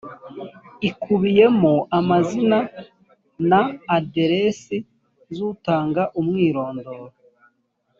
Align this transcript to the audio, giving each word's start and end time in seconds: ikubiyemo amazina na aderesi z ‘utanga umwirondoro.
ikubiyemo 0.89 1.73
amazina 1.99 2.57
na 3.49 3.61
aderesi 3.97 4.77
z 5.35 5.37
‘utanga 5.51 6.01
umwirondoro. 6.19 7.07